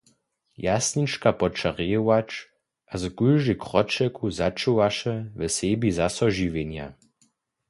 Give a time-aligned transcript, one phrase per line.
[0.57, 2.29] Jasnička poča rejować
[2.91, 6.85] a z kóždej kročelku začuwaše we sebi zaso žiwjenje.